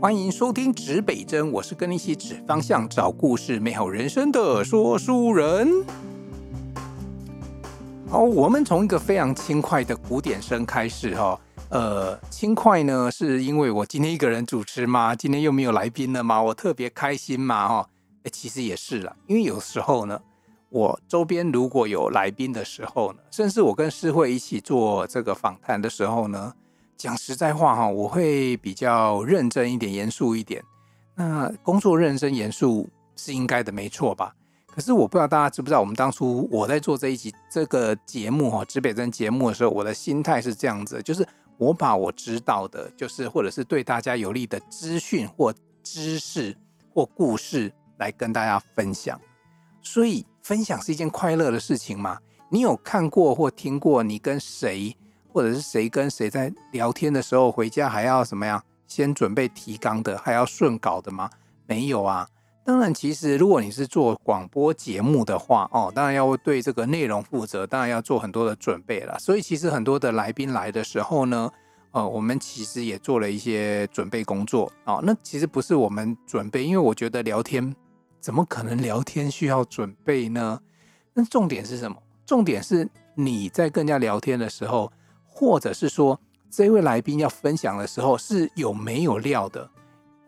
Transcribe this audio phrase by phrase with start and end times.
[0.00, 5.84] 欢迎收听指北针，我是跟你一起指方向、找故事、美好人生的说书人。
[8.08, 11.40] 好，我们从一个非常轻快的古典声开始哈。
[11.70, 15.16] 呃，轻快呢，是因为我今天一个人主持吗？
[15.16, 16.40] 今天又没有来宾了吗？
[16.40, 17.88] 我特别开心嘛哈。
[18.22, 20.20] 哎，其实也是啦，因为有时候呢，
[20.68, 26.54] 我周边如果有来宾的时候呢，甚至我跟诗慧一起做这个访谈的时候呢。
[26.98, 30.60] 讲实在话哈，我会比较认真一点、严肃一点。
[31.14, 34.34] 那工作认真严肃是应该的，没错吧？
[34.66, 41.26] 可是我不知道大家知不知道，我们当初我在做这一集这个节目哈，指北针节目的时候，我的心态是这样子，就是
[41.56, 45.54] 我把我知道的，就是或者是对大家有利的资讯或
[45.84, 46.56] 知识
[46.92, 49.20] 或故事来跟大家分享。
[49.82, 52.18] 所以分享是一件快乐的事情吗？
[52.50, 54.96] 你有看过或听过你跟谁？
[55.38, 58.60] 或者是谁跟谁在聊天的时候，回家还要什么样？
[58.88, 61.30] 先准备提纲的，还要顺稿的吗？
[61.64, 62.28] 没有啊。
[62.64, 69.16] 当然，其实如果你是做广播节目的话，哦，当然要对这个内容负责，当然要做很多的准备了。
[69.20, 71.48] 所以，其实很多的来宾来的时候呢，
[71.92, 74.68] 呃，我们其实也做了一些准备工作。
[74.86, 77.72] 哦，那其实不是我们准备，因为我觉得聊天
[78.20, 80.60] 怎么可能聊天需要准备呢？
[81.14, 81.96] 那重点是什么？
[82.26, 84.90] 重点是你在跟人家聊天的时候。
[85.38, 86.18] 或者是说，
[86.50, 89.70] 这位来宾要分享的时候是有没有料的，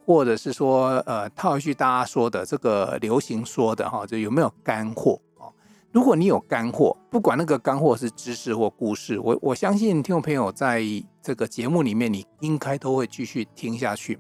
[0.07, 5.53] 或者是说，呃，套一句大家说的这个流行说的哈，就有没有干货哦？
[5.91, 10.81] 如果你有干货，不管那个干货是知识或故事，我我相信听众朋友在
[11.21, 14.17] 这个节目里面，你应该都会继续听下去。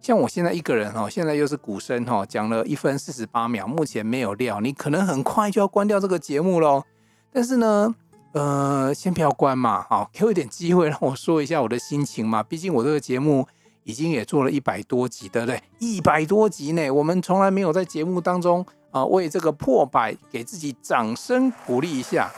[0.00, 6.84] 像我现在一个人哈，现在又是鼓声哈，讲了一分四十八秒，目前没有料，你可能很快就要关掉这个节目喽。
[7.32, 7.92] 但是呢，
[8.32, 12.42] 呃，先不要关嘛，好，给我一点机会让我说一下我的心情嘛。
[12.42, 13.46] 毕竟我这个节目
[13.84, 15.62] 已经也做了一百多集，对不对？
[15.78, 22.30] 一百多集呢，我们从来没有在节目当中啊、为这个破百给自己掌声鼓励一下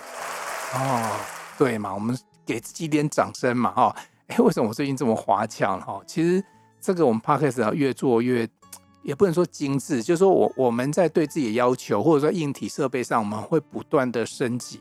[0.74, 1.16] 哦，
[1.58, 2.16] 对嘛，我们
[2.46, 3.96] 给自己点掌声嘛，哈。
[4.28, 6.00] 哎，为什么我最近这么华强哈？
[6.06, 6.42] 其实
[6.80, 8.48] 这个我们 Podcast 要越做越，
[9.02, 14.80] 也不能说精致，就是说我我们在对自己的要求，或者说硬体设备上，我们会不断的升级。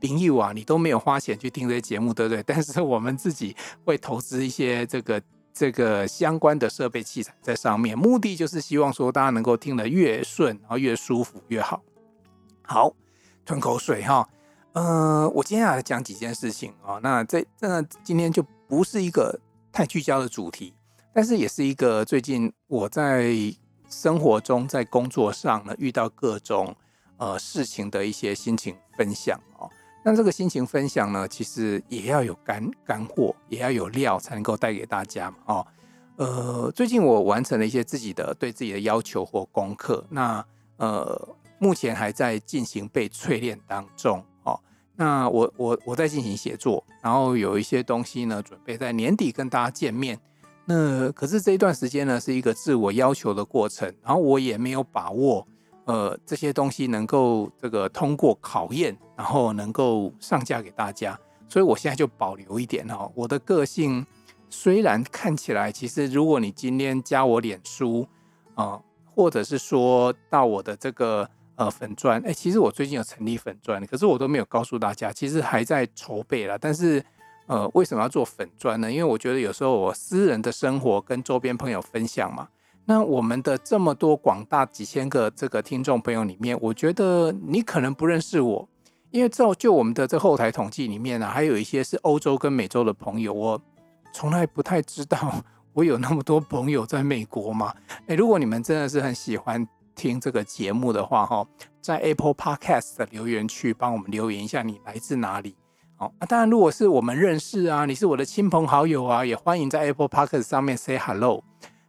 [0.00, 2.42] 朋友啊，你都没有花钱去听这些节目，对不对？
[2.46, 11.82] 但是我们自己会投资一些这个这个相关的设备器材在上面，目的就是希望说大家能够听得越顺，然后越舒服越好。
[12.62, 12.92] 好，
[13.44, 14.28] 吞口水哈。
[14.72, 17.00] 呃，我接下来讲几件事情啊。
[17.02, 19.40] 那这那今天就不是一个
[19.72, 20.74] 太聚焦的主题，
[21.14, 23.34] 但是也是一个最近我在
[23.88, 26.76] 生活中在工作上呢遇到各种
[27.16, 29.70] 呃事情的一些心情分享哦。
[30.08, 35.36] 那这个心情分享呢，其实也要有干干货，也要有料，才能够带给大家嘛。
[35.46, 35.66] 哦，
[36.14, 40.46] 呃，最近我完成了一些自己的对自己的要求或功课，那
[40.76, 41.28] 呃，
[41.58, 44.24] 目前还在进行被淬炼当中。
[44.44, 44.56] 哦，
[44.94, 50.16] 那我我我在进行写作，然后有一些东西呢，准备在年底跟大家见面。
[50.66, 55.44] 那可是这一段时间呢，是一个自我要求的过程，然后我也没有把握。
[55.86, 63.10] 呃，这些东西能够这个通过考验，然后能够上架给大家，所以我现在就保留一点哦。
[63.14, 64.04] 我的个性
[64.50, 68.06] 虽然看起来，其实如果你今天加我脸书
[68.56, 68.82] 啊、呃，
[69.14, 76.58] 或者是说到我的这个呃粉专，哎，其实我最近有成立粉专，可是我都没有告诉大家，其实还在筹备了。
[76.58, 77.00] 但是
[77.46, 78.90] 呃，为什么要做粉专呢？
[78.90, 82.48] 因为我觉得有时候我私人的生活跟周边朋友分享嘛。
[82.88, 88.68] 那我们的这么多广大几千个这个听众朋友里面，我觉得你可能不认识我，
[89.10, 93.60] 因为照就我们的这后台统计里面呢、啊，还有一些是欧洲跟美洲的朋友，我
[94.12, 95.34] 从来不太知道
[95.72, 97.74] 我有那么多朋友在美国嘛。
[98.06, 99.66] 诶，如果你们真的是很喜欢
[99.96, 101.44] 听这个节目的话，哈，
[101.80, 105.56] 在 Apple Podcast 的留言区帮我们留言一下，你来自哪里？
[105.98, 111.42] 哦，啊，当然如果是我们认识啊，你是我的亲朋好友啊，也欢迎在 Apple Podcast 上面 say hello。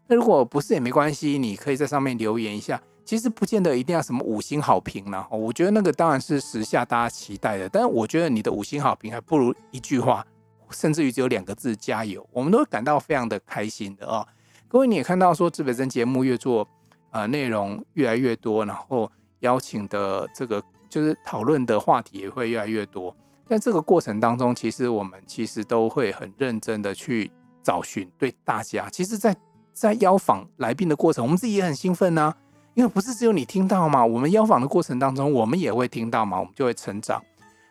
[0.07, 2.81] 那如果不是也没关系，你可以在上面留言一下。
[3.04, 7.69] 其实不见得一定要什么五星好评啦，我觉得那个当然是时下大家期待的。
[7.69, 10.25] 但是我觉得你的五星好评还不如一句话，
[10.71, 14.27] 甚至于只有两个字“加油”，我们都会感到非常的开心的哦。
[14.68, 16.68] 各位你也看到说，自北针节目越做
[17.12, 23.15] 呃内容越来越多，然后邀请的这个就是讨论的话题也会越来越多。
[23.45, 27.31] 在这个过程当中，其实我们其实都会很认真的去
[27.63, 28.89] 找寻对大家。
[28.89, 29.33] 其实，在
[29.79, 32.33] 在邀访来宾的过程，我们自己也很兴奋呐，
[32.74, 37.24] 因为不是只有你听到嘛，我们邀访的过程当中，我们也会听到嘛，我们就会成长。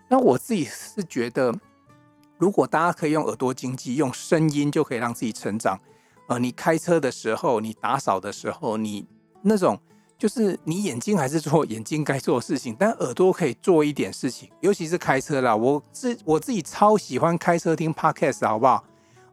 [0.08, 1.52] 那我自己是觉得，
[2.38, 5.80] 如果大家可以用耳朵经济，用声音就可以让自己成长，
[6.28, 9.04] 呃，你开车的时候，你打扫的时候，你
[9.42, 9.76] 那种
[10.16, 15.56] 就是你眼睛还是做眼睛该做的事情，但耳朵可以做一点事情，尤其是开车啦。
[15.56, 18.84] 我自我自己超喜欢开车听 Podcast，好不好？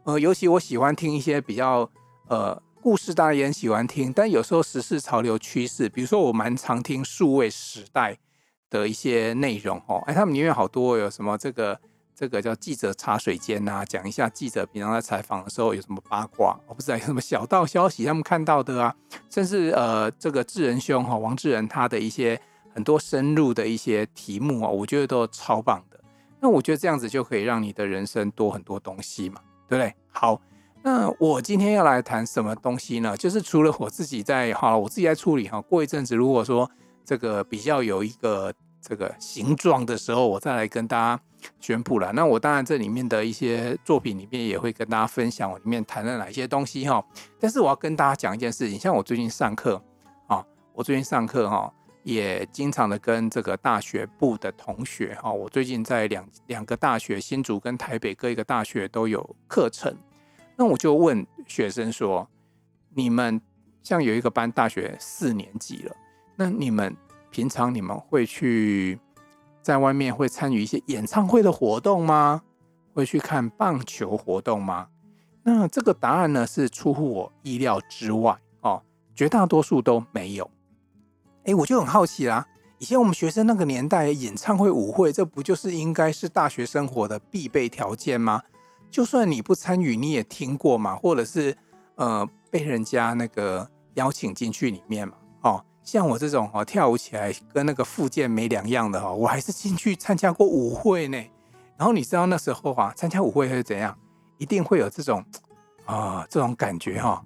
[0.02, 1.88] 呃，尤其我喜欢听一些比较
[2.28, 8.18] 呃故事，大家也很喜欢听，但有时候时事潮流趋势，比如说我蛮常听数位时代
[8.68, 11.80] 的一些内容哦，哎，他们里面好多有什么这个。
[12.16, 18.94] 这个叫记者茶水间呐、啊，讲一下记者平常在采访的时候有什么八卦，我不知道有什么小道消息他们看到的啊，
[19.28, 22.40] 甚至呃这个智仁兄哈王智仁他的一些
[22.72, 25.98] 很多深入的一些题目啊，我觉得都超棒的。
[26.40, 29.92] 那我觉得这样子就可以让你的人生多很多东西嘛，对不对？
[30.12, 30.40] 好，
[30.86, 33.16] 那我今天要来谈什么东西呢？
[33.16, 36.70] 就是除了我自己在好了，我自己在处理哈，过一阵子如果说
[37.06, 38.52] 这个比较有一个
[38.82, 41.18] 这个形状的时候，我再来跟大家。
[41.60, 47.04] 宣布了，那我当然这里面的一些作品里面也会跟大家分享，我里面谈了哪些东西哈。
[47.38, 49.78] 但是我要跟大家讲一件事情，像我最近上课
[50.26, 50.42] 啊，
[50.72, 51.70] 我最近上课哈，
[52.02, 59.94] 也经常的跟这个大学部的同学哈，我最近在两两个大学，新竹跟台北各一个大学都有课程，
[60.56, 62.28] 那我就问学生说，
[62.94, 63.40] 你们
[63.82, 65.96] 像有一个班大学四年级了，
[66.36, 66.96] 那你们
[67.30, 68.98] 平常你们会去？
[69.62, 72.42] 在外面会参与一些演唱会的活动吗？
[72.92, 74.88] 会去看棒球活动吗？
[75.42, 78.82] 那这个答案呢，是出乎我意料之外哦，
[79.14, 80.50] 绝大多数都没有。
[81.44, 82.46] 哎，我就很好奇啦，
[82.76, 88.42] 以前我们学生那个年代，演唱会、舞会，这不就是应该是大学生活的必备条件吗？
[88.94, 91.56] 就算你不参与，你也听过嘛，或者是
[91.96, 95.64] 呃被人家那个邀请进去里面嘛，哦。
[95.82, 101.18] 像我这种哦，跳舞起来跟那个复健没两样的哈，我还是进去参加过舞会呢。
[101.76, 103.98] 然后你知道那时候啊，参加舞会会怎样？
[104.38, 105.24] 一定会有这种
[105.86, 107.20] 啊这种感觉哈。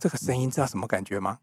[0.00, 1.38] 这个声音知道什么感觉吗？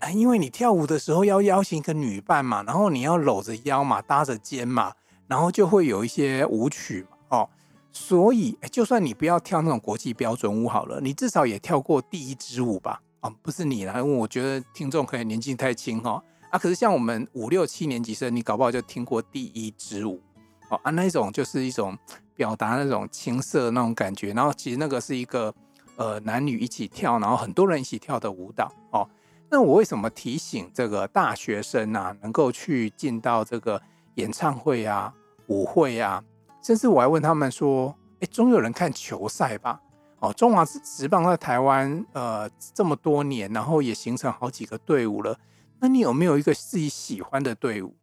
[0.00, 4.92] 啊，因为你跳舞的时候要邀请一个女伴嘛，然后你要搂着腰嘛，搭着肩嘛，
[5.30, 7.48] 然后就会有一些舞曲嘛，哦。
[7.92, 13.00] 所以，就算你不要跳那种国际标准舞好了，你至少也跳过第一支舞吧？
[13.20, 16.20] 啊，不是你啦，因为我觉得听众可能年纪太轻哈。
[16.50, 20.20] 啊，可是像我们五六七年级生，你搞不好就听过第一支舞
[20.68, 20.80] 哦。
[20.82, 21.96] 啊，那一种就是一种
[22.34, 24.32] 表达那种青涩那种感觉。
[24.32, 25.54] 然后其实那个是一个
[25.96, 29.08] 呃男女一起跳，然后很多人一起跳的舞蹈哦。
[29.50, 33.82] 那我为什么提醒这个大学生啊，能够去进到这个
[34.14, 35.12] 演唱会啊、
[35.50, 36.22] 舞会啊？
[36.62, 39.80] 甚至我还问他们说：“哎，总有人看球赛吧？
[40.20, 45.36] 哦，中华职棒在台湾呃这么多年，然后也形成好几个队伍了。
[45.80, 47.96] 那你有没有一个自己喜欢的队伍？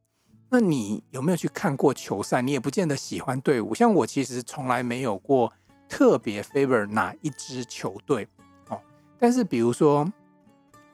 [0.50, 2.42] 那你有没有去看过球赛？
[2.42, 3.74] 你也不见得喜欢队伍。
[3.74, 5.54] 像我其实从来没有过
[5.88, 8.28] 特别 favor 哪一支球队
[8.70, 8.80] 哦。
[9.20, 10.12] 但是比如说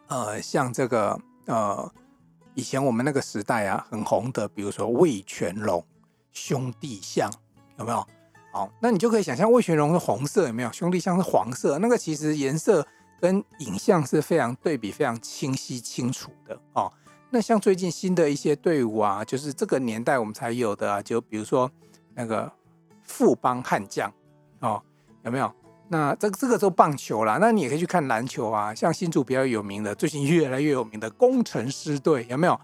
[0.07, 1.91] 呃，像这个呃，
[2.53, 5.83] 以前我们那个时代啊很红的，比如说味全龙
[6.33, 7.31] 兄弟象。”
[7.79, 8.05] 有没有？
[8.51, 10.71] 好，那你就可以想象魏全龙是红色，有没有？
[10.71, 12.85] 兄弟象是黄色，那个其实颜色
[13.19, 16.91] 跟影像是非常对比、非常清晰、清楚的哦。
[17.31, 21.71] 那像最近新的一些队伍啊，就是这个年代我们才有的啊，就比如说
[22.13, 22.51] 那个
[23.01, 24.13] 富邦悍将
[24.59, 24.79] 哦，
[25.23, 25.51] 有没有？
[25.87, 32.59] 那这个这个都棒球啦，那你也可以去看篮球啊，像新竹比较有名的，最近越来越有名的工程师队，有没有？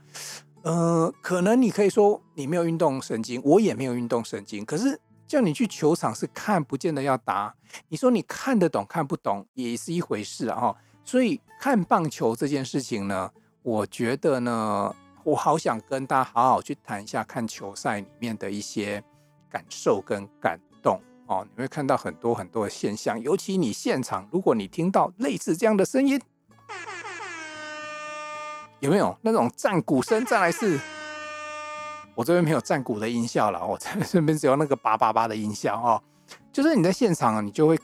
[0.64, 4.66] 呃，可能你可以说你没有运动神经，我也没有运动神经。
[4.66, 7.56] 可是叫你去球场是看，不见的要打。
[7.88, 10.76] 你说你看得懂看不懂也是一回事啊。
[11.06, 13.32] 所以看棒球这件事情呢，
[13.64, 19.02] 我觉得呢，我好想跟大家好好去谈一下看球赛里面的一些
[19.50, 21.48] 感受跟感动哦。
[21.56, 26.22] 你会看到很多很多的现象，尤其你现场，如果你听到类似这样的声音。
[28.80, 30.24] 有没有那种战鼓声？
[30.26, 30.80] 再来是，
[32.16, 33.78] 我这边没有战鼓的音效了，我
[34.10, 36.02] 这边只有那个叭叭叭的音效哦。
[36.52, 37.78] 就是你在现场啊，你就会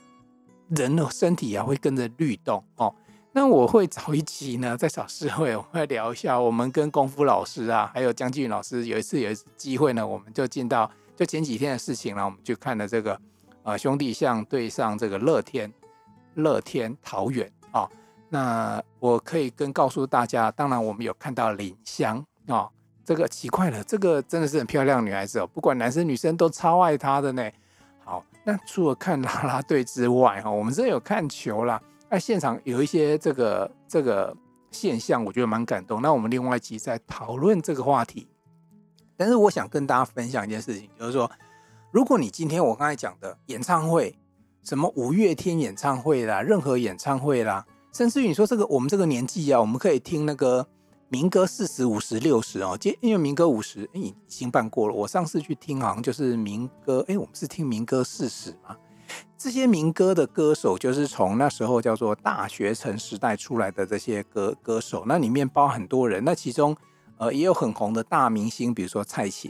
[0.70, 2.94] 人的身体啊会跟着律动哦。
[3.34, 13.20] 那我会找一集呢，在小事会我会聊一下，我们跟功夫老师啊，还有江继云老师有一次有一次机会呢，我们就进到就前几天的事情了，我们就看了这个
[13.64, 15.74] 呃兄弟像对上这个乐天
[16.36, 17.52] 乐天桃园。
[18.36, 22.72] 那我可以跟告诉大家，当然我们有看到林香啊、哦，
[23.06, 27.50] 这个奇怪了，这个真的是很漂亮女孩子哦，不管男生女生都超爱她的呢。
[28.04, 31.82] 好，那除了看啦啦队之外哈，我们真的有看球啦。
[32.10, 34.36] 那现场有一些这个这个
[34.70, 36.02] 现象，我觉得蛮感动。
[36.02, 38.28] 那我们另外一集在讨论这个话题，
[39.16, 41.32] 但是我想跟大家分享一件事情，就是说，
[41.90, 44.14] 如果你今天我刚才讲的演唱会，
[44.62, 47.66] 什么五月天演唱会啦，任何演唱会啦，
[47.96, 50.68] 甚至于你说这个我们这个年纪啊，我们可以听那个
[51.08, 54.94] 民歌四十五十六十哦，今因为民歌五十已经办过了。
[54.94, 58.76] 我上次去听好像就是民歌，哎，我们是听民歌四十嘛。
[59.38, 66.76] 这些民歌的歌手就是从那时候叫做大学城时代出来的这些歌歌手，那里面包很多人，那其中
[67.16, 69.50] 呃也有很红的大明星，比如说蔡琴。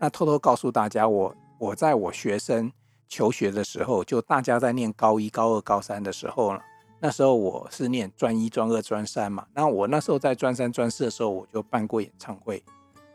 [0.00, 2.72] 那偷偷告诉大家，我我在我学生
[3.08, 6.60] 求学的时候，就大家在念高一、高二、高三的时候呢，
[7.00, 9.46] 那时候我是念专一、专二、专三嘛。
[9.54, 12.62] 那我那时候在专三、专四的时候，我就办过演唱会，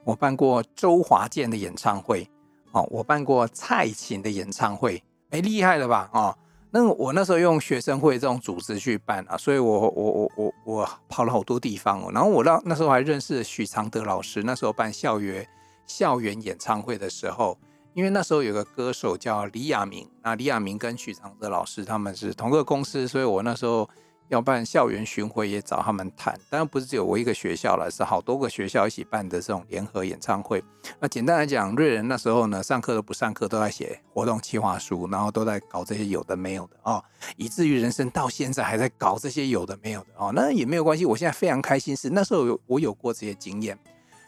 [0.03, 2.29] 我办过周华健的演唱会，
[2.71, 5.01] 哦，我办过蔡琴的演唱会。
[5.31, 6.09] 哎，厉害了吧？
[6.13, 6.35] 哦，
[6.71, 12.11] 那我那时候用学生会这种组织去办啊，所以我我我我我跑了好多地方哦。
[12.13, 15.47] 然后我到那时候还认识许常德老师，那时候办校园
[15.85, 17.57] 校园演唱会的时候，
[17.93, 23.89] 因为那时候有个歌手叫李亚明，那李亚明跟许常德老师他们是同个公司，所以我那时候。
[24.29, 30.63] 要办校园巡回也找他们谈，当然不是只有我一个学校了，是好多个学校一起办的这种联合演唱会。
[30.99, 37.03] 那简单来讲，瑞人那时候呢，上课都不上课，都在写活动计划书，然后都在搞这些有的没有的哦，
[37.37, 40.31] 以至于人生到现在还在搞这些有的没有的哦。
[40.31, 43.75] 那也没有关系，我现在非常开心，是那时候有我有过这些经验，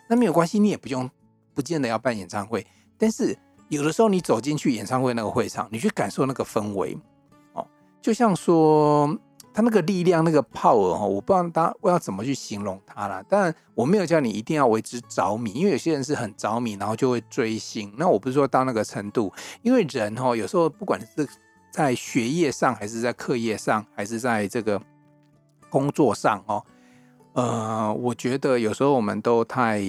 [0.10, 1.08] 那没有关系，你也不用
[1.54, 2.66] 不见得要办演唱会，
[2.98, 3.38] 但是
[3.72, 6.96] 有的时候你走进去演唱会那个会场，你去感受那个氛围
[7.54, 7.66] 哦，
[8.02, 9.18] 就像说。
[9.54, 13.22] 他那个力量，那个 power 哈，我不知道大家我要怎么去形容它啦。
[13.28, 17.94] 当然，我没有叫你一定要为之着迷，因为有些人是很着迷，然后就会追星。
[17.98, 19.30] 那我不是说到那个程度，
[19.62, 21.28] 因为人哈，有时候不管是
[21.70, 24.82] 在学业上，还是在课业上，还是在这个
[25.70, 26.64] 工作上哦，
[27.34, 29.82] 呃，我觉得有时候我们都太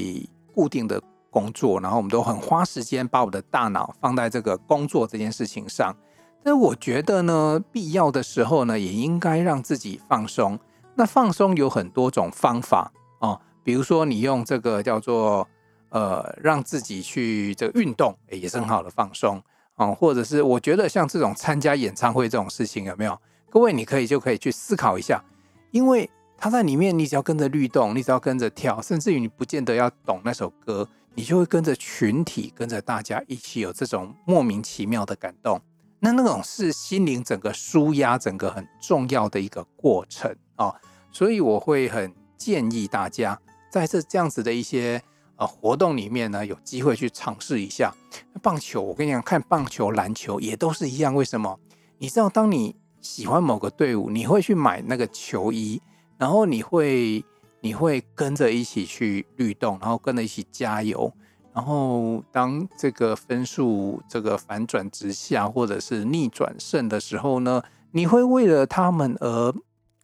[0.53, 1.01] 固定的
[1.33, 5.97] 工作，然后我们都很花时间把我的大脑放在这个工作这件事情上。
[6.45, 10.59] 那我觉得呢，必要的时候呢，也应该让自己放松。
[10.95, 15.49] 那放松有很多种方法哦，比如说你用这个叫做
[15.89, 19.43] 呃，让自己去这个运动，也是很好的放松
[19.77, 19.97] 哦。
[19.99, 23.19] 或者是我觉得像这种参加演唱会这种事情，有没有？
[23.49, 25.23] 各位你可以就可以去思考一下，
[25.71, 35.61] 因为他在里面，你只要跟着律动，你只要跟着跳，甚至于你不见得要懂那首歌，你就会跟着群体，跟着大家一起有这种莫名其妙的感动。
[36.01, 40.75] 那那种是心灵整个舒压，整个很重要的一个过程啊，
[41.13, 43.39] 所以我会很建议大家
[43.71, 45.01] 在这这样子的一些
[45.37, 47.95] 呃活动里面呢，有机会去尝试一下
[48.43, 48.83] 棒球。
[48.83, 51.15] 我跟你讲，看棒球、篮球也都是一样。
[51.15, 51.61] 为什么？
[51.99, 55.81] 你知道，当你喜欢某个队伍，你会去买那个球衣，
[56.19, 57.25] 然后你会
[57.63, 61.11] 你会跟着一起去律动，然后跟着一起加油。
[61.55, 69.55] 然后，当这个分数这个反转直下，或者是逆转胜的时候呢，你会为了他们而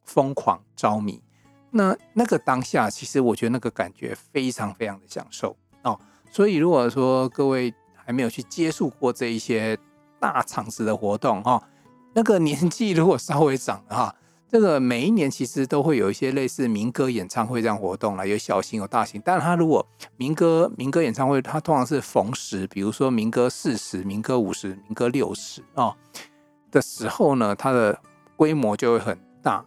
[0.04, 1.20] 疯狂着迷。
[1.70, 5.98] 那那个当下，其实我觉得那个感觉非常非常的享受哦。
[6.30, 9.76] 所以，如果说各位还没有去接触过这一些
[10.20, 11.60] 大场子的活动哈，
[12.14, 14.14] 那个年纪如果稍微长的哈。
[14.50, 19.20] 这个每一年其实都会有一些类似民歌演唱会这样活动啦，有小型有大型。
[19.22, 19.86] 但是它如果
[20.16, 25.94] 民歌民歌演唱会，它通常是逢十，比如说民歌四十、民歌五十、民歌六十啊
[26.70, 27.98] 的时候呢，它的
[28.36, 29.62] 规模就会很大。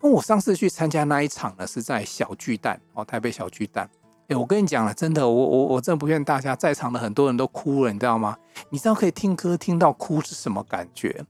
[0.00, 3.88] 那我上次去参加那一场呢，是在小巨蛋哦，台北小巨蛋。
[4.26, 8.36] 哎，我跟你讲了，真的，我我我真的不骗大家，在场的很多人都哭了，你知道吗？
[8.70, 11.24] 你知道可以听歌听到哭是什么感觉？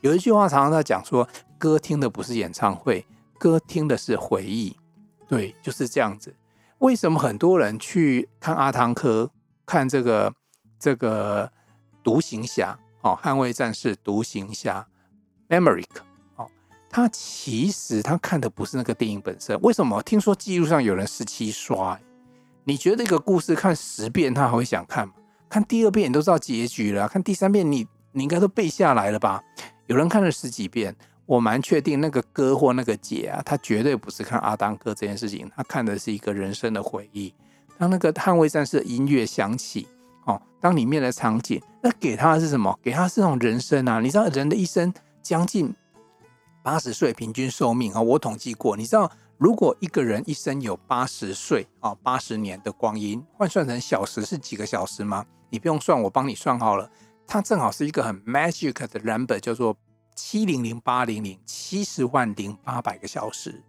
[0.00, 1.28] 有一句话常常在讲说。
[1.58, 3.04] 歌听的不是演唱会，
[3.36, 4.76] 歌听的是回忆。
[5.26, 6.32] 对，就是这样子。
[6.78, 9.28] 为什么很多人去看阿汤哥，
[9.66, 10.32] 看这个
[10.78, 11.50] 这个
[12.00, 14.86] 独行侠哦，捍卫战士独行侠
[15.48, 15.88] Maverick
[16.36, 16.48] 哦，
[16.88, 19.60] 他其实他看的不是那个电影本身。
[19.62, 20.00] 为什么？
[20.04, 21.98] 听说记录上有人十七刷。
[22.62, 25.14] 你觉得一个故事看十遍他还会想看吗？
[25.48, 29.42] 看第二遍你都知道结局了，看第三遍你你应该都背下来了吧？
[29.88, 30.94] 有人看了十几遍。
[31.26, 37.34] 我蛮确定那个哥或那个姐啊，他绝对不是看阿当哥这件事情，他看的是一个人生的回忆。
[37.76, 39.86] 当那个捍卫战士的音乐响起，
[40.24, 42.74] 哦，当里面的场景，那给他的是什么？
[42.82, 44.00] 给他是那种人生啊！
[44.00, 44.90] 你知道人的一生
[45.22, 45.70] 将近
[46.62, 55.26] 八十岁平均寿命啊，我统计过，你知道如果一个人一生有八十岁啊，八十年的光阴，换算成小时是几个小时吗？
[55.50, 56.90] 你不用算，我帮你算好了，
[57.28, 59.76] 它正好是一个很 magic 的 number，叫做。
[60.20, 63.62] 七零零八零零七十万零八百个小时，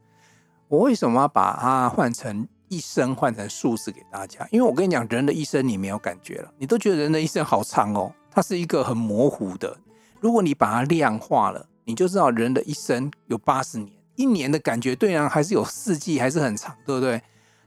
[0.68, 4.48] 我为什么要把它换成一生，换成数字给大家？
[4.50, 9.78] 因为我跟你讲，人的一生你没有感觉了，你都觉得人的一生好长哦，它是一个很模糊的。
[10.20, 17.22] 如果你把它量化了，你就知道人的一生有八十年，一年的感觉对啊，还是有四季，还是很长，对不对？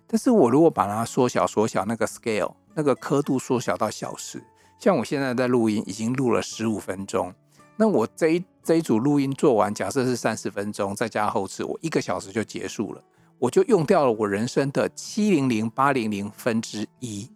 [0.09, 4.43] 但是我如果把它缩小缩小，那个 scale 那个刻度缩小到小时，
[4.83, 7.33] 像我现在在录音，已经录了十五分钟，
[7.77, 13.01] 那我这一这一组录音做完，假设是三十分钟，再加后置，我一个小时就结束了，
[13.39, 17.31] 我就用掉了我人生的七零零八零零分之一，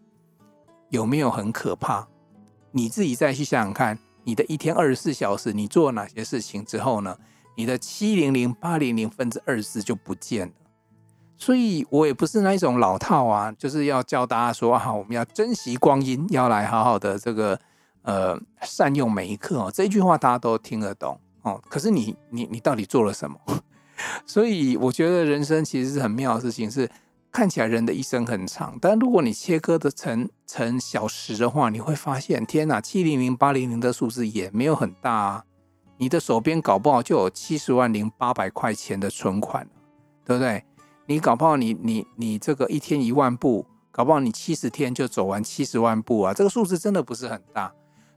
[0.89, 2.09] 有没有很可怕？
[2.73, 3.97] 你自己再去想想看。
[4.25, 7.17] 你的一天二十四小时，你做了哪些事情之后呢？
[7.55, 10.55] 你的七零零八零零分之二十四就不见了。
[11.37, 17.59] 所以我也不是那一种老套啊，就是要教大家说啊，我们要珍惜光阴，要来好好的这个
[18.03, 19.71] 呃善用每一刻哦。
[19.73, 21.61] 这一句话大家都听得懂哦。
[21.69, 23.39] 可是你你你到底做了什么？
[24.27, 26.91] 所以我觉得人生其实是很妙的事情是。
[27.33, 35.45] 看起来人的一生很长，但如果你切割的成成小时的话，你会发现，天哪，七零零八零零的数字也没有很大啊。
[35.99, 39.69] 你的手边搞不好就有七十万零八百块钱的存款，
[40.25, 40.65] 对不对？
[41.09, 46.35] 你搞不好你你你这个一天一万步，搞不好你七十天就走完七十万步啊。
[46.35, 47.73] 这个数字真的不是很大，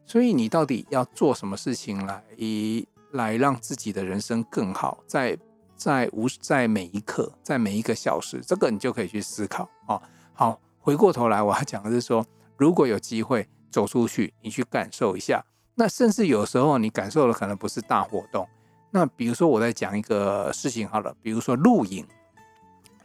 [0.05, 4.97] 所以你到底要做什么事情来以来让自己的人生更好？
[5.05, 5.37] 在
[5.75, 10.01] 在无在每一刻，在每一个小时，这个你就可以去思考哦。
[10.33, 12.25] 好，回过头来，我要讲的是说，
[12.57, 15.45] 如果有机会走出去，你去感受一下。
[15.75, 18.45] 那甚至有时候你感受的可能不是大活动。
[18.91, 22.05] 那比如说我在讲一个事情好了，比如说露营，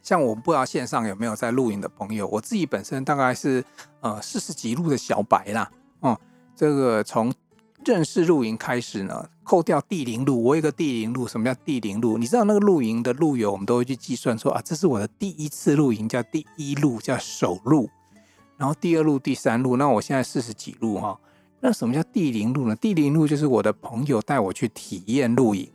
[0.05, 3.65] 像我不知道线上有没有在露营的朋友，我自己本身大概是
[4.01, 5.69] 呃四十几路的小白啦，
[5.99, 6.17] 哦、
[6.55, 7.35] 这个从。
[7.83, 11.29] 正式露营开始呢，扣掉地灵路，我有个地灵路。
[11.29, 12.17] 什么叫地灵路？
[12.17, 17.91] 你知道那个露营的路友，我们都会去计算说啊，这是我的第一次露营，叫第一路，叫首路。
[18.57, 21.21] 然后第二路、第三路，那我现在四十几路哈。
[21.61, 22.75] 那什么叫地灵路呢？
[22.75, 25.71] 地灵路就是我的朋友带我去体验露营。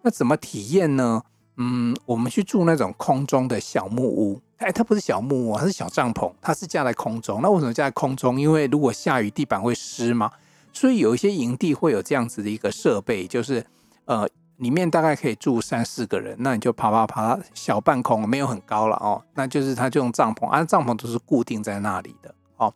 [0.00, 1.20] 那怎么体验呢？
[1.62, 4.40] 嗯，我们去住那种空中的小木屋。
[4.56, 7.42] 哎，它不是小木屋，它是小帐篷，它是架在空中。
[7.42, 8.40] 那为什么架在空中？
[8.40, 10.30] 因为如果下雨，地板会湿嘛。
[10.72, 13.62] 所以有一些营地会有这样子的一个设备，就是
[14.06, 19.22] 呃，里面大概可以住三四个人，那你就爬爬爬，小半空，没有很高了哦。
[19.34, 22.72] 那就是他就用帐篷，啊，帐篷都是固定在那里的哦。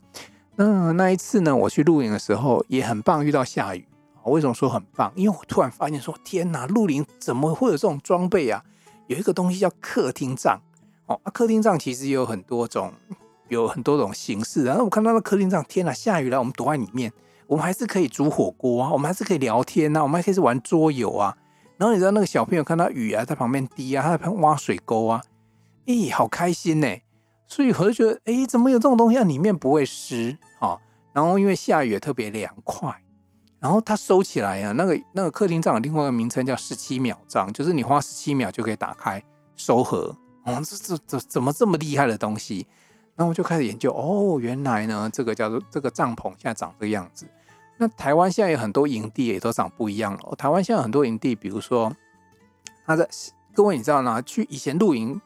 [0.56, 3.86] 那那一次呢，我去露营的时候也很棒，遇到下雨。
[4.24, 5.12] 为什么说很棒？
[5.16, 8.62] 因为我突然发现说，天哪，露营怎么会有这种装备啊？
[9.06, 10.60] 有一个东西叫客厅帐
[11.06, 12.92] 哦，啊，客厅帐其实也有很多种，
[13.48, 14.64] 有很多种形式。
[14.64, 17.12] 然后我看到那客厅帐，天哪，下雨了，我们躲在里面。
[17.46, 21.36] 我们还是可以煮火锅啊，我们还是可以聊天呐、我们还可以是玩桌游啊。
[21.76, 25.22] 然后你知道那个小朋友看到雨啊，在旁边滴啊，他在旁边挖水沟啊，
[25.84, 26.88] 咦，好开心呢。
[27.46, 29.24] 所以我就觉得，哎，怎么有这种东西啊？
[29.24, 30.78] 里面不会湿啊。
[31.12, 33.03] 然后因为下雨也特别凉快。
[33.64, 39.24] 然后它收起来啊，那个那个客厅帐另外一个名称叫十七秒帐，就是你花十七秒就可以打开
[39.56, 40.14] 收合。
[40.44, 42.66] 哦，这这这怎么这么厉害的东西？
[43.16, 47.26] 然后我就开始研究，哦，原来呢，这个叫做这个帐篷现在长这个样子。
[47.78, 50.36] 那台湾现在有很多营地也都长不一样了。
[50.36, 51.90] 台湾现在很多营地，比如说，
[52.84, 53.08] 他在
[53.54, 54.20] 各位你知道吗？
[54.20, 55.18] 去以前露营，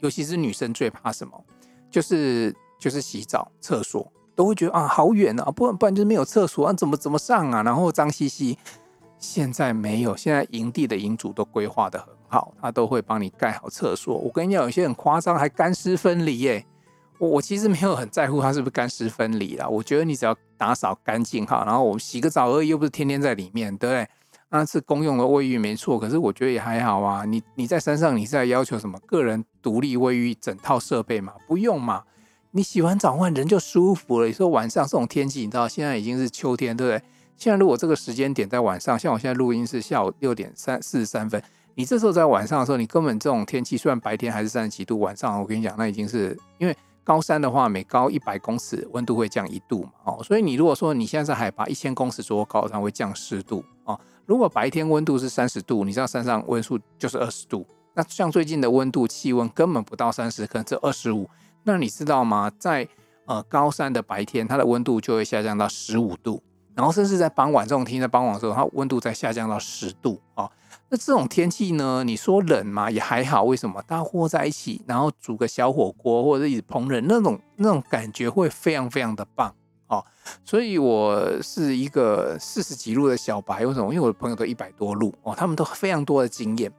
[0.00, 1.42] 尤其是女生最怕什么？
[1.90, 7.60] 就是就是洗澡、厕所都会觉得啊好远啊，不然不然就是没有厕所啊，怎么怎么上啊？
[7.64, 8.56] 然后脏兮兮。
[9.18, 14.16] 现在没有，现在营地的营主都规划得很好，他都会帮你盖好厕所。
[14.16, 16.64] 我跟你讲，有些很夸张，还干湿分离耶。
[17.18, 24.08] 我我其实没有很在乎它是不是干湿分离啦，我觉得你只要打扫干净哈，然后我们洗个澡而已，又不是天天在里面，对不对？
[24.50, 27.24] 那是公用的卫浴没错，可是我觉得也还好啊。
[27.24, 31.32] 你你在山上，你是在要求什么个人独立卫浴整套设备嘛？
[31.48, 32.04] 不用嘛。
[32.50, 34.26] 你洗完澡换人就舒服了。
[34.26, 37.02] 你说晚上这种天气，你知道现在已经是秋天，对不对？
[37.36, 41.42] 现在如果这个时间点在晚上，像我现在录音是下午六点三四十三分，
[41.74, 46.76] 你这时候在晚上的时候，你根本这种天气，虽然白天还是三十几度，晚上我跟你讲，那已经是因为。
[47.04, 49.92] 高山的话，每高一百公尺，温度会降一度嘛？
[50.04, 53.98] 哦，所以你如果说你现在在海拔一千公尺左右高，它会降十度哦。
[54.26, 57.66] 如果白天温度是三十度，你知道山上温数就是二十度。
[57.94, 61.26] 那像最近的温度气温根本不到三十，可能只二十五。
[61.68, 62.50] 那你知道吗？
[62.58, 62.88] 在
[63.26, 66.42] 呃高山的白天，它的温度就会下降到十五度，
[66.74, 70.18] 然后甚至在傍晚这种天气在傍晚的时候，它温度再下降到十度。
[70.34, 70.50] 哦
[70.90, 72.02] 那这种天气呢？
[72.02, 73.44] 你说冷嘛，也还好。
[73.44, 73.82] 为什么？
[73.82, 79.54] 大家窝在一起，然后煮个小火锅，或者是一直烹饪，那种那种感觉会非常非常的棒
[79.88, 80.02] 哦。
[80.42, 83.92] 所以我是一个四十几路的小白，为什么？
[83.92, 86.72] 因为我的朋友都一百多路哦，他们都非常多的经验。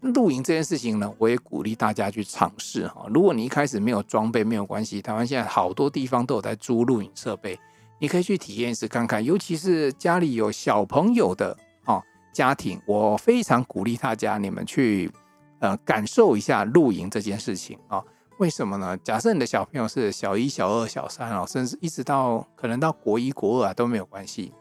[0.00, 3.06] 露营这件事情呢，我也鼓励大家去尝试哈。
[3.08, 5.02] 如果你一开始没有装备，没有关系。
[5.02, 7.58] 台湾现在好多地方都有在租露营设备，
[7.98, 11.56] 你可以去体验一次看看，尤其是家里有小朋友的
[11.86, 15.10] 哦家庭，我非常鼓励大家你们去
[15.58, 18.02] 呃感受一下露营这件事情啊。
[18.38, 18.94] 为什么呢？
[18.98, 24.52] 假设你的小朋友是小一、小二、小三哦，甚至一直到可能到国一、国二啊都没有关系。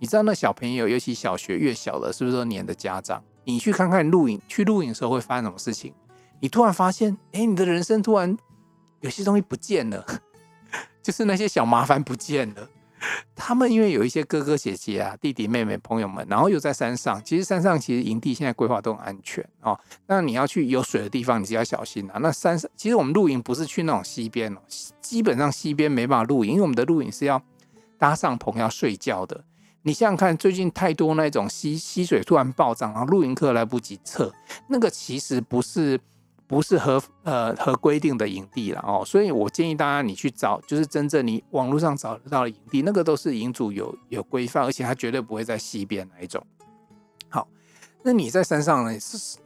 [0.00, 3.22] 你知道那小朋友，尤其小学越小的，是不是都黏着家长？
[3.44, 5.92] 你去看看露营，去露营的时候会发生什么事情？
[6.40, 8.36] 你突然发现，哎，你的人生突然
[9.00, 10.04] 有些东西不见了，
[11.02, 12.68] 就是那些小麻烦不见了。
[13.36, 17.22] 他们因为有一些哥哥姐姐啊、弟弟妹妹、朋友们，然后又在山上。
[17.22, 19.78] 其实山上其实营地现在规划都很安全哦。
[20.06, 22.18] 那你要去有水的地方，你就要小心啊。
[22.22, 24.60] 那山上其实我们露营不是去那种溪边哦，
[25.02, 27.42] 基本上溪边没办法露营，因为我们的露营是要
[27.98, 29.44] 搭帐篷要睡觉的。
[29.86, 34.32] 你想想看，最近太多那种溪溪水突然暴涨，然后露营客来不及撤，
[34.66, 36.00] 那个其实不是
[36.46, 39.04] 不是合呃合规定的营地了哦。
[39.04, 46.42] 所以我建议大家，你去找就是真正你网络上找得到的营地，那个都是营主有有规范，而且他绝对不会在溪边那一种。
[47.28, 47.46] 好，
[48.02, 48.98] 那你在山上呢？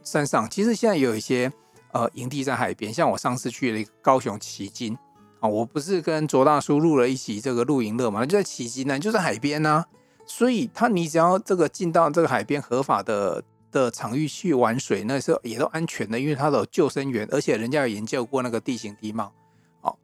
[0.03, 1.51] 山上，其实现在有一些
[1.91, 4.97] 呃营地在海边，像我上次去了一个高雄旗津
[5.41, 9.83] 啊，我不是跟卓大叔录了一期这个露营乐嘛，就在旗津呢，就在海边呢、
[10.29, 19.33] 所以他，你只要这个进到这个海边合法的的场域去玩水，那时候也都安全的，因为它有救生员，而且人家有研究过那个地形地貌。
[19.81, 19.97] 好，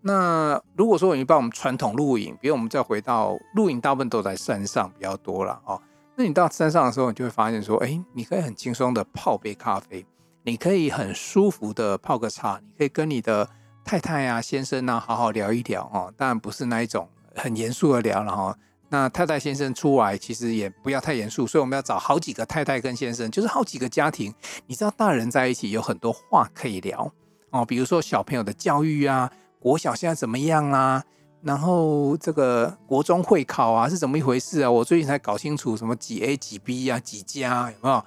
[0.00, 5.82] 那如果说你把我们传统露营，比如我们再回到露营，大部分都在山上比较多了哦。
[6.14, 10.06] 那你到山上的时候，你就会发现说，哎，你可以很轻松的泡杯咖啡，
[10.44, 13.50] 你可以很舒服的泡个茶，你可以跟你的
[13.84, 16.14] 太太啊、先生啊好好聊一聊哦。
[16.16, 18.56] 当然不是那一种很严肃的聊了哈。
[18.92, 24.30] 那太太先生出来，其实也不要太严肃，所以我们要找好几个太太跟先生，就是好几个家庭。
[24.66, 27.10] 你知道，大人在一起有很多话可以聊
[27.48, 31.02] 哦，比如说小朋友的教育啊，国小现在怎么样啊？
[31.40, 34.70] 然后这个国中会考啊是怎么一回事啊？
[34.70, 38.04] 我最近才搞清楚什么几 A 几 B 啊，几加有没有？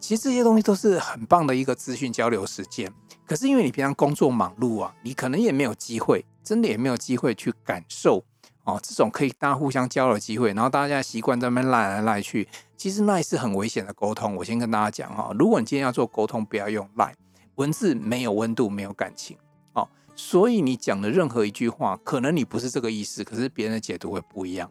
[0.00, 2.92] 其实这些东西都是很棒的一个资讯交流时间。
[3.24, 8.24] 可是因为你平常工作忙碌啊，你可能也没有机会，真的也没有机会去感受。
[8.64, 12.48] 哦，这种可以大家互相交流机会，然后大家习惯在那边赖来赖去，
[12.78, 14.34] 其实那是很危险的沟通。
[14.36, 17.14] 我先跟大家讲哈，如果你今天要做沟通，不要用赖，
[17.56, 19.36] 文字没有温度，没有感情。
[19.74, 24.70] 哦，所以你讲的任何一句话，可能你不是这个意思，可是别人的解读会不一样。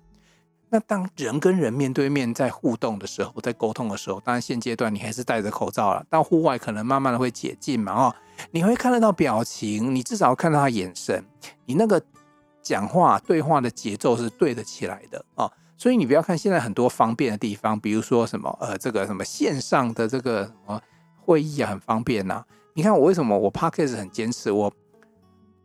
[0.70, 7.94] 那当人跟人面对面在互动的时候，在沟通的时候，当然现阶段你还是戴着口罩了，到户外可能慢慢的会解禁嘛。
[7.94, 8.16] 哦，
[8.50, 11.24] 你会看得到表情，你至少看到他眼神，
[11.68, 12.04] 你那个。
[12.64, 20.82] 讲话对话的节奏是对得起来的啊，所以你不要看现在很多方便的地方，比如说什么呃，这个什么线上的这个什么
[21.26, 22.44] 会议啊，很方便呐。
[22.74, 24.74] 你看我为什么我 Podcast 很坚持，我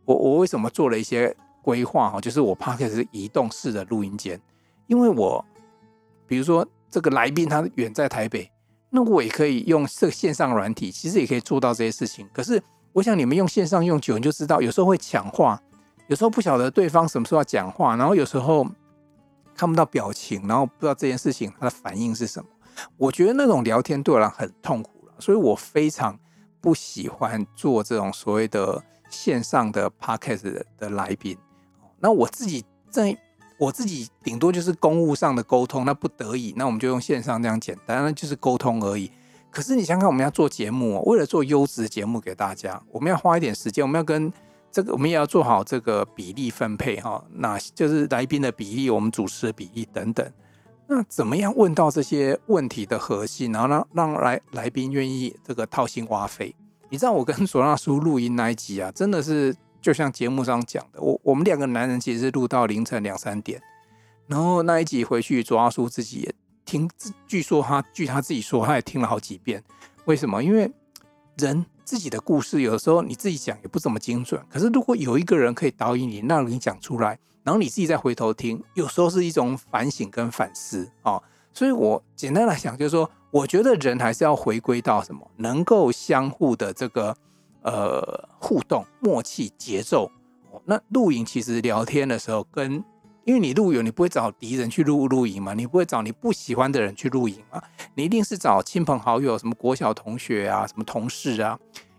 [0.03, 4.39] 我我为什么做了一些规划哈，就是我 Podcast 是移动式的录音间，
[4.87, 5.43] 因为我
[6.27, 8.51] 比如说这个来宾他远在台北，
[8.89, 12.27] 那我也可以用这个线上软体，其实也可以做到这些事情。
[12.33, 15.59] 可是我想你们用线上用久，你就知道有时候会抢话。
[16.09, 18.67] 有时候不晓得对方什么时候要讲话，然后有时候
[19.55, 22.49] 看不到表情，然后不知道这件事情他的反应是什么。
[22.97, 26.17] 我觉得那种聊天对我来很痛苦了，所以我非常
[26.59, 31.37] 不喜欢做这种所谓的线上的 podcast 的，来宾。
[31.99, 33.15] 那我自己在
[33.59, 39.11] 我自己顶多就是公务上的沟通，那不得已，那我们就用线上这样简单，那就是沟通而已。
[39.51, 44.33] 可是你想想，我们要做节目，为了做优质节目给大家，我们要花一点时间，我们要跟。
[44.71, 50.31] 这个我们也要做好这个比例分配哈，那就是来宾的比例，我们主持的比例等等。
[50.87, 56.55] 那怎么样问到这些问题的核心，然后让让来来宾愿意这个掏心挖肺？
[56.89, 63.61] 你知道我跟左大叔录音那一集啊，真的是就像节目上讲的，我我们两个男人其实是录到凌晨两三点，
[64.27, 66.33] 然后那一集回去，左大叔自己也
[66.65, 66.89] 听，
[67.27, 69.63] 据说他据他自己说，他也听了好几遍。
[70.05, 70.43] 为什么？
[70.43, 70.71] 因为
[71.37, 71.65] 人。
[71.89, 81.19] 自己的故事有的时候你自己讲也不怎么精准，可是如果有一个人可以导引你，让你讲出来，然后你自己再回头听，有时候是一种反省跟反思啊、
[81.51, 87.17] 所以我简单来讲，就是说，我觉得人还是要回归到什么，能够相互的这个
[87.63, 90.11] 呃互动、默契、节奏。
[90.65, 92.83] 那露营其实聊天的时候跟。
[93.29, 95.53] 因为你露营，你不会找敌人去露露营嘛？
[95.53, 97.61] 你不会找你不喜欢的人去露营嘛？
[97.93, 101.55] 你一定是找亲朋好友，什么国小同学啊，什么同事啊，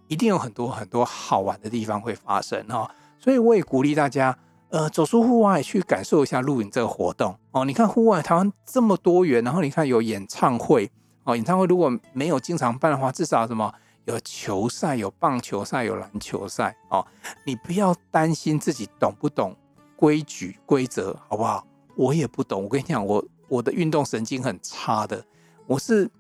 [0.09, 2.91] 一定有很多很多好玩的地方会发生哈。
[3.17, 4.37] 所以我也鼓励大家，
[4.71, 7.65] 呃，走出户外去感受一下露营这个活动哦。
[7.65, 10.91] 你看户外台湾这么多元，然后你看有演唱会
[11.23, 13.73] 哦，演唱会如果没有经常办的话，至少什么
[14.07, 17.07] 有球赛、有棒球赛、有篮球赛哦。
[17.45, 19.57] 你不要担心自己懂不懂。
[20.01, 21.63] 规矩规则好不好？
[21.95, 22.63] 我也不懂。
[22.63, 25.23] 我跟你讲，我我的运动神经很差的，
[25.67, 26.11] 我是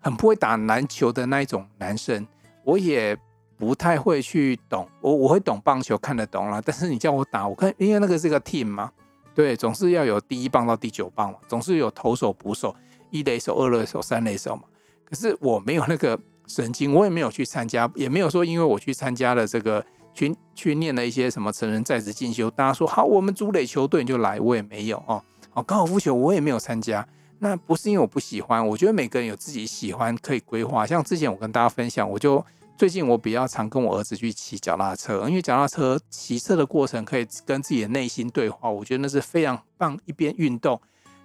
[0.00, 2.24] 很不会打篮球的那一种男生，
[2.62, 3.18] 我也
[3.56, 4.88] 不太会去懂。
[5.00, 8.92] 我我会懂棒球，看得懂啦，但是你叫我打，我看因为那个是个 team 嘛，
[9.34, 12.72] 对，总是要有第一棒到第九棒嘛，总是有投手、捕手、
[13.10, 14.62] 一垒手、二垒手、三垒手嘛。
[15.04, 16.16] 可是我没有那个
[16.46, 19.84] 神经，我也没有去参加，也没有说因为我去参加了这个。
[20.14, 25.22] 去去念了一些什么成人在职进修，大家说好，我们主垒球队你就来，我也没有哦。
[25.52, 27.06] 哦，高尔夫球我也没有参加，
[27.38, 30.86] 那不是因为我不喜欢，我觉得每个人有自己喜欢可以规划。
[30.86, 32.44] 像之前我跟大家分享，我就
[32.76, 40.80] 最近我比较常跟我儿子去骑脚踏车，因为脚踏车骑车的过程可以跟自己的内心对话，我觉得那是非常棒，一边运动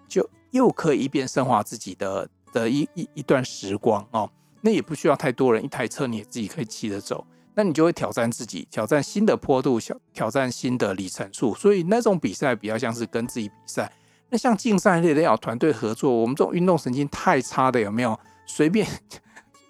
[0.08, 4.30] 就又可以一边升华自己的的一一一段时光哦。
[4.62, 7.25] 那也不需要太多人，一台车你也自己可以骑着走。
[7.55, 11.53] 那你就会挑战自己，挑战新的坡度，挑挑战新的里程数。
[11.55, 13.91] 所以那种比赛比较像是跟自己比赛。
[14.29, 18.17] 那像竞赛类的要团队合作，我们这种运动神经太差的有没有？
[18.45, 18.88] 随便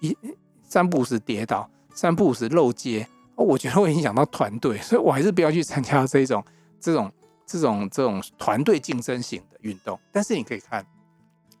[0.00, 0.16] 一
[0.62, 6.44] 三步五时跌倒，三步五时漏接，我觉得会影响到团队，所以我还是不要去参加这种
[6.80, 7.12] 这种
[7.46, 9.98] 这种这种团队竞争型的运动。
[10.12, 10.86] 但是你可以看，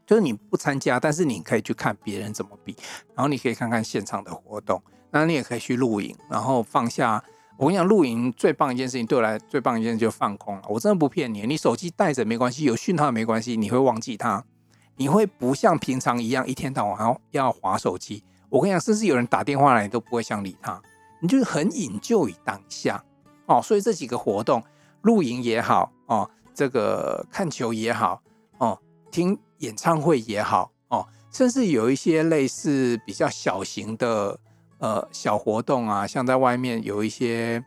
[0.06, 2.76] 就是你不参加，但是你可以去看别人怎么比，
[3.14, 4.82] 然后你可以看看现场的活动。
[5.10, 7.22] 那你也可以去露营，然后放下。
[7.56, 10.62] 我跟你讲，露营最棒一件事情，对我来最棒一件事就放空了。
[10.66, 14.42] 我真的不骗你，你手机带着没关系，有讯号没关系，你会忘记它，
[14.96, 18.24] 你会不像平常一样一天到晚要要滑手机。
[18.48, 20.80] 我跟你讲，甚至有人打电话来，你都不会想理他，
[21.20, 23.04] 你就是很 enjoy 于当下
[23.44, 23.60] 哦。
[23.60, 24.62] 所以这几个活动，
[25.02, 28.22] 露营也好哦，这个看球也好
[28.56, 28.78] 哦，
[29.10, 34.38] 听演唱会也好哦，甚至有一些类似比较小型的。
[34.80, 37.62] 呃，小活动啊，像在外面有一些，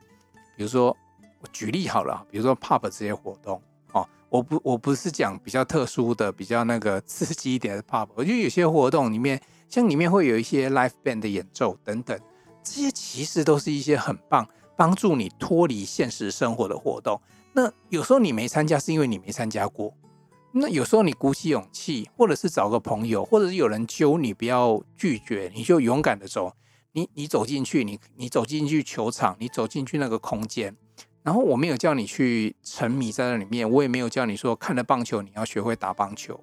[0.57, 0.95] 比如说
[1.39, 12.19] 我举例好了，比如说 pub 这些活动哦，我不我不是讲比较特殊的、比较那个刺激一点的 pub，我觉得有些活动里面，像里面会有一些 live band 的演奏等等，
[12.63, 17.21] 这些其实都是一些很棒帮助你脱离现实生活的活动。
[17.53, 19.93] 那有时候你没参加，是因为你没参加过。
[20.51, 26.51] 那有时候你鼓起勇气，或者是找个朋友，或者是有人揪你，不要拒绝，你就勇敢的走。
[26.93, 30.75] 你你走进去，你你走进去球场，你走进去那个空间，
[31.23, 36.39] 然后我没有叫你去沉迷在那里面，我也没有叫你说看了棒球你要学会打棒球。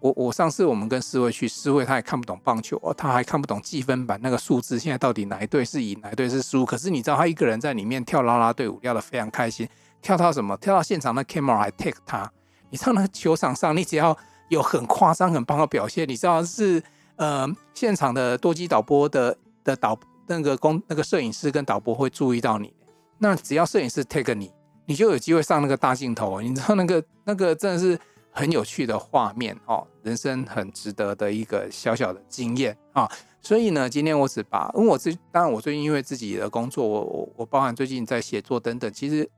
[0.00, 6.64] 我我上次我们跟思维去，思维他也看不懂棒球，哦，他还看不懂计分板那个数字，现在到底哪一队是赢，哪一队是输？
[6.64, 9.68] 可是你知道他一个人在里面跳啦啦队舞，跳得非常开心，
[10.02, 10.56] 跳到什么？
[10.58, 12.30] 跳到现场那 camera 还 take 他。
[12.68, 14.16] 你知道那个球场上，你只要
[14.48, 16.82] 有很夸张、很棒的表现，你知道是
[17.16, 19.36] 呃现场的多机导播的。
[19.70, 22.74] 的导那个工那个摄影师跟导播会注意到你，
[23.18, 24.52] 那只要摄影师 take 你，
[24.86, 26.40] 你就有机会上那个大镜头。
[26.40, 27.98] 你知道那个那个真的是
[28.30, 33.10] 很有趣的画面哦，人生很值得的一个小小的经验啊。
[33.40, 39.28] 所以呢，今天我只把，因为我最当然我最近因为自己的工作，我我我包含最近在写作等等，其实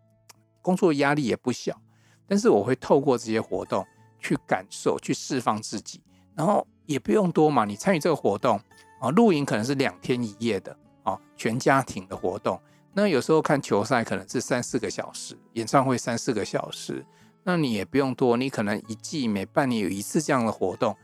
[0.60, 1.78] 工作压力也不小。
[2.26, 3.86] 但是我会透过这些活动
[4.18, 6.00] 去感受，去释放自己，
[6.34, 8.60] 然后也不用多嘛，你参与这个活动。
[9.02, 12.58] 啊，露营可能是两天一夜的啊，全家庭的活动。
[12.94, 17.04] 那有时候看球赛可能是三四个小时，演唱会三四个小时。
[17.42, 20.96] 那你也不用多，你可能一季每半年有一次这样的活动，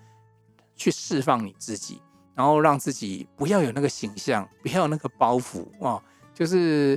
[0.77, 2.01] 去释放你自己，
[2.37, 6.01] 然后让自己不要有那个形象，不要有那个包袱啊。
[6.33, 6.97] 就是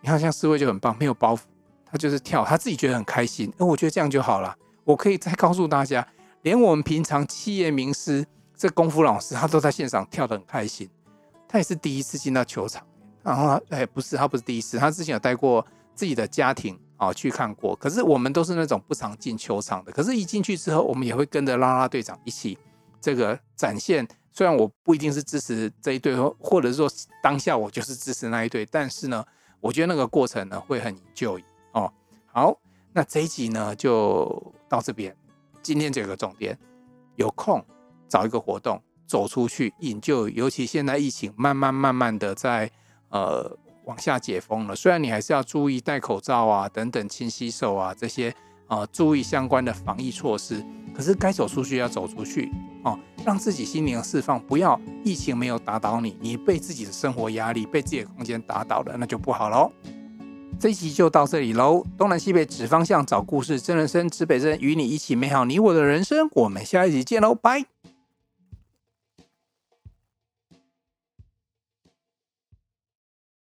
[0.00, 1.40] 你看，像思维就很棒，没有包袱，
[1.84, 3.52] 他就是跳，他自己觉得很开心。
[3.58, 4.56] 那我觉得这样就好了。
[4.84, 6.08] 我可以再告诉大家，
[6.40, 8.24] 连我们平常企业名师。
[8.58, 10.90] 这功夫老师他都在现场跳得很开心，
[11.46, 12.84] 他也是第一次进到球场，
[13.22, 22.58] 然后哎不是他不是第一次，他之前有带过自己的家庭啊去看过，可是我们都是那种不常进球场的，可是一进去之后，我们也会跟着啦啦队长一起
[23.00, 24.06] 这个展现。
[24.30, 26.88] 虽然我不一定是支持这一队，或者说
[27.20, 29.24] 当下我就是支持那一队，但是呢，
[29.60, 31.42] 我觉得那个过程呢会很 enjoy
[31.72, 31.92] 哦。
[32.26, 32.56] 好，
[32.92, 35.16] 那这一集呢就到这边，
[35.60, 36.56] 今天这个重点，
[37.16, 37.64] 有空。
[38.08, 42.70] 找一个活动走出去，引就尤其现在疫情慢慢慢慢的在
[43.10, 48.34] 呃往下解封了，虽然你还是要注意戴口罩啊等等，勤洗手啊这些
[48.68, 50.62] 呃注意相关的防疫措施，
[50.94, 52.50] 可是该走出去要走出去
[52.84, 59.72] 哦，让自己心灵释放，不要疫情没有打倒你，你被自己的生活压力被自己的空间打倒了，那就不好喽。
[60.60, 67.77] 这一集就到这里喽，东南西北指方向找故事，真人生指北针，与你一起美好你我的人生，我们下一集见喽，拜。